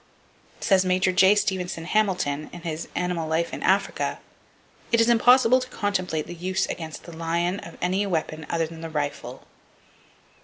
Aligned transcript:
Says 0.59 0.83
Major 0.83 1.11
J. 1.11 1.35
Stevenson 1.35 1.85
Hamilton 1.85 2.49
in 2.51 2.61
his 2.61 2.87
"Animal 2.95 3.29
Life 3.29 3.53
in 3.53 3.61
Africa:" 3.61 4.17
"It 4.91 4.99
is 4.99 5.09
impossible 5.09 5.59
to 5.59 5.69
contemplate 5.69 6.25
the 6.25 6.33
use 6.33 6.65
against 6.65 7.03
the 7.03 7.15
lion 7.15 7.59
of 7.59 7.77
any 7.83 8.03
other 8.03 8.09
weapon 8.09 8.47
than 8.49 8.81
the 8.81 8.89
rifle." 8.89 9.45